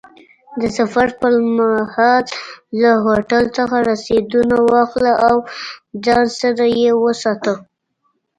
د 0.59 0.61
سفر 0.77 1.07
پر 1.19 1.33
مهال 1.57 2.25
له 2.81 2.91
هوټل 3.05 3.43
څخه 3.57 3.77
رسیدونه 3.91 4.55
واخله 4.71 5.13
او 5.27 5.35
ځان 6.05 6.25
سره 6.41 6.65
یې 6.81 6.91
وساته. 7.03 7.53